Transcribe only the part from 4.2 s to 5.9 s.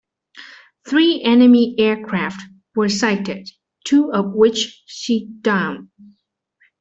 which she downed.